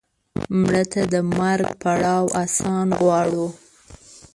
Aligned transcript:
مړه 0.61 0.83
ته 0.91 1.01
د 1.13 1.15
مرګ 1.37 1.67
پړاو 1.81 2.25
آسان 2.43 2.87
غواړو 3.01 3.47